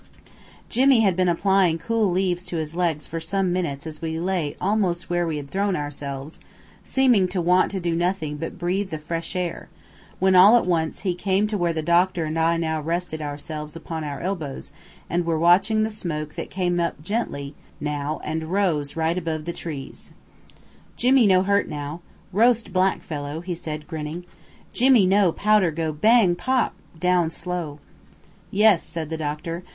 Jimmy 0.67 1.01
had 1.01 1.15
been 1.15 1.29
applying 1.29 1.77
cool 1.77 2.09
leaves 2.09 2.43
to 2.45 2.57
his 2.57 2.75
legs 2.75 3.05
for 3.07 3.19
some 3.19 3.53
minutes 3.53 3.85
as 3.85 4.01
we 4.01 4.19
lay 4.19 4.57
almost 4.59 5.11
where 5.11 5.27
we 5.27 5.37
had 5.37 5.47
thrown 5.51 5.75
ourselves, 5.75 6.39
seeming 6.83 7.27
to 7.27 7.39
want 7.39 7.69
to 7.69 7.79
do 7.79 7.93
nothing 7.93 8.37
but 8.37 8.57
breathe 8.57 8.89
the 8.89 8.97
fresh 8.97 9.35
air, 9.35 9.69
when 10.17 10.33
all 10.35 10.57
at 10.57 10.65
once 10.65 11.01
he 11.01 11.13
came 11.13 11.45
to 11.45 11.55
where 11.55 11.71
the 11.71 11.83
doctor 11.83 12.25
and 12.25 12.39
I 12.39 12.57
now 12.57 12.81
rested 12.81 13.21
ourselves 13.21 13.75
upon 13.75 14.03
our 14.03 14.19
elbows 14.21 14.71
and 15.07 15.23
were 15.23 15.37
watching 15.37 15.83
the 15.83 15.91
smoke 15.91 16.33
that 16.33 16.49
came 16.49 16.79
up 16.79 17.03
gently 17.03 17.53
now 17.79 18.19
and 18.23 18.51
rose 18.51 18.95
right 18.95 19.19
above 19.19 19.45
the 19.45 19.53
trees. 19.53 20.13
"Jimmy 20.95 21.27
no 21.27 21.43
hurt 21.43 21.69
now. 21.69 21.99
Roast 22.33 22.73
black 22.73 23.03
fellow," 23.03 23.39
he 23.41 23.53
said 23.53 23.87
grinning. 23.87 24.25
"Jimmy 24.73 25.05
know 25.05 25.31
powder 25.31 25.69
go 25.69 25.93
bang 25.93 26.33
pop! 26.33 26.73
down 26.99 27.29
slow." 27.29 27.77
"Yes," 28.49 28.81
said 28.83 29.11
the 29.11 29.15
doctor. 29.17 29.63